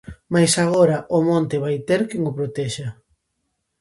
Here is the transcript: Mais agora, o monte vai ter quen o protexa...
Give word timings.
Mais 0.33 0.53
agora, 0.65 0.97
o 1.17 1.19
monte 1.29 1.55
vai 1.63 1.75
ter 1.87 2.01
quen 2.09 2.21
o 2.29 2.31
protexa... 2.39 2.87